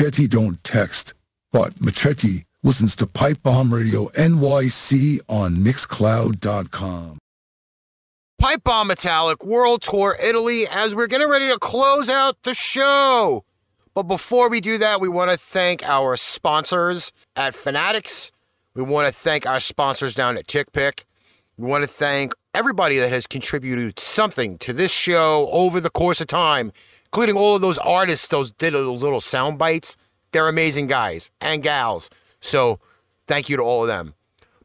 Machete 0.04 0.28
don't 0.28 0.62
text, 0.66 1.14
but 1.54 1.80
Machete 1.80 2.44
listens 2.62 2.94
to 2.98 3.08
Pipe 3.08 3.42
Bomb 3.42 3.74
Radio 3.74 4.10
NYC 4.10 5.22
on 5.30 5.56
Mixcloud.com. 5.56 7.20
Pipe 8.38 8.64
Bomb 8.66 8.90
Metallic 8.90 9.46
World 9.46 9.82
Tour 9.82 10.18
Italy 10.22 10.66
as 10.70 10.94
we're 10.94 11.08
getting 11.08 11.30
ready 11.30 11.48
to 11.48 11.58
close 11.58 12.10
out 12.10 12.36
the 12.44 12.54
show. 12.54 13.46
But 13.94 14.04
before 14.04 14.50
we 14.50 14.60
do 14.60 14.78
that, 14.78 15.00
we 15.00 15.08
want 15.08 15.32
to 15.32 15.38
thank 15.38 15.88
our 15.88 16.18
sponsors 16.18 17.14
at 17.38 17.56
Fanatics. 17.56 18.34
We 18.76 18.84
want 18.84 19.08
to 19.08 19.14
thank 19.14 19.48
our 19.48 19.62
sponsors 19.62 20.14
down 20.14 20.36
at 20.36 20.48
TickPick. 20.48 21.06
We 21.56 21.66
want 21.66 21.86
to 21.86 21.90
thank 21.90 22.34
everybody 22.54 22.98
that 22.98 23.14
has 23.14 23.26
contributed 23.26 23.98
something 24.00 24.58
to 24.58 24.74
this 24.74 24.92
show 24.92 25.48
over 25.54 25.80
the 25.80 25.90
course 25.90 26.20
of 26.20 26.28
time, 26.28 26.74
including 27.14 27.38
all 27.38 27.54
of 27.54 27.62
those 27.62 27.78
artists, 27.78 28.28
those 28.28 28.50
did 28.50 28.74
those 28.74 29.04
little 29.04 29.22
sound 29.22 29.60
bites. 29.60 29.96
They're 30.32 30.48
amazing 30.48 30.88
guys 30.88 31.30
and 31.40 31.62
gals. 31.62 32.10
So 32.40 32.80
thank 33.28 33.50
you 33.50 33.58
to 33.58 33.62
all 33.62 33.84
of 33.84 33.88
them. 33.88 34.16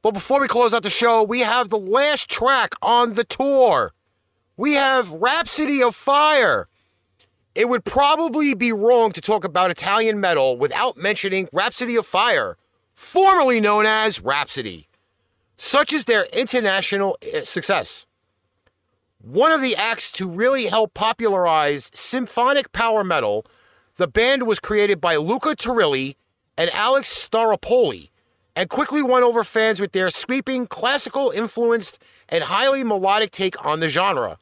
But 0.00 0.12
before 0.12 0.40
we 0.40 0.48
close 0.48 0.72
out 0.72 0.82
the 0.82 0.88
show, 0.88 1.22
we 1.22 1.40
have 1.40 1.68
the 1.68 1.78
last 1.78 2.30
track 2.30 2.72
on 2.80 3.16
the 3.16 3.24
tour. 3.24 3.92
We 4.56 4.74
have 4.74 5.10
Rhapsody 5.10 5.82
of 5.82 5.94
Fire. 5.94 6.68
It 7.54 7.68
would 7.68 7.84
probably 7.84 8.54
be 8.54 8.72
wrong 8.72 9.12
to 9.12 9.20
talk 9.20 9.44
about 9.44 9.70
Italian 9.70 10.18
metal 10.18 10.56
without 10.56 10.96
mentioning 10.96 11.50
Rhapsody 11.52 11.96
of 11.96 12.06
Fire, 12.06 12.56
formerly 12.94 13.60
known 13.60 13.84
as 13.84 14.22
Rhapsody. 14.22 14.88
Such 15.58 15.92
is 15.92 16.04
their 16.06 16.24
international 16.32 17.18
eh, 17.20 17.44
success. 17.44 18.06
One 19.20 19.50
of 19.50 19.60
the 19.60 19.74
acts 19.74 20.12
to 20.12 20.28
really 20.28 20.66
help 20.66 20.94
popularize 20.94 21.90
symphonic 21.92 22.70
power 22.72 23.02
metal, 23.02 23.44
the 23.96 24.06
band 24.06 24.44
was 24.46 24.60
created 24.60 25.00
by 25.00 25.16
Luca 25.16 25.56
Turilli 25.56 26.14
and 26.56 26.70
Alex 26.70 27.08
Staropoli 27.28 28.10
and 28.54 28.70
quickly 28.70 29.02
won 29.02 29.22
over 29.24 29.42
fans 29.44 29.80
with 29.80 29.92
their 29.92 30.10
sweeping, 30.10 30.66
classical 30.66 31.30
influenced, 31.30 31.98
and 32.28 32.44
highly 32.44 32.84
melodic 32.84 33.30
take 33.30 33.64
on 33.64 33.80
the 33.80 33.88
genre. 33.88 34.38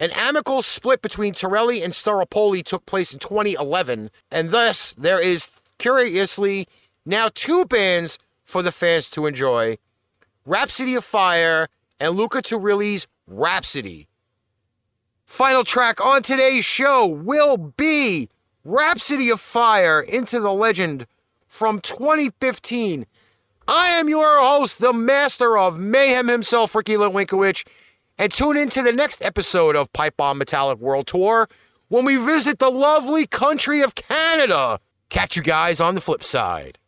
An 0.00 0.10
amicable 0.12 0.62
split 0.62 1.00
between 1.00 1.34
Turilli 1.34 1.82
and 1.82 1.92
Staropoli 1.92 2.62
took 2.62 2.84
place 2.86 3.12
in 3.12 3.18
2011, 3.18 4.10
and 4.30 4.50
thus 4.50 4.94
there 4.98 5.20
is, 5.20 5.48
curiously, 5.78 6.66
now 7.06 7.30
two 7.34 7.64
bands 7.64 8.18
for 8.44 8.62
the 8.62 8.72
fans 8.72 9.08
to 9.10 9.26
enjoy 9.26 9.76
Rhapsody 10.46 10.94
of 10.94 11.04
Fire 11.04 11.68
and 12.00 12.14
Luca 12.14 12.42
Turilli's 12.42 13.06
Rhapsody. 13.26 14.08
Final 15.24 15.64
track 15.64 16.00
on 16.00 16.22
today's 16.22 16.64
show 16.64 17.06
will 17.06 17.56
be 17.56 18.28
Rhapsody 18.64 19.30
of 19.30 19.40
Fire 19.40 20.00
Into 20.00 20.38
the 20.40 20.52
Legend 20.52 21.06
from 21.48 21.80
2015. 21.80 23.06
I 23.66 23.88
am 23.88 24.08
your 24.08 24.38
host, 24.38 24.78
the 24.78 24.92
master 24.92 25.56
of 25.56 25.78
mayhem 25.78 26.28
himself, 26.28 26.74
Ricky 26.74 26.96
Litwinkowicz, 26.96 27.66
and 28.18 28.32
tune 28.32 28.58
in 28.58 28.68
to 28.70 28.82
the 28.82 28.92
next 28.92 29.22
episode 29.24 29.74
of 29.74 29.92
Pipe 29.92 30.16
Bomb 30.16 30.38
Metallic 30.38 30.78
World 30.78 31.06
Tour 31.06 31.48
when 31.88 32.04
we 32.04 32.16
visit 32.16 32.58
the 32.58 32.70
lovely 32.70 33.26
country 33.26 33.80
of 33.80 33.94
Canada. 33.94 34.80
Catch 35.08 35.36
you 35.36 35.42
guys 35.42 35.80
on 35.80 35.94
the 35.94 36.00
flip 36.00 36.22
side. 36.22 36.78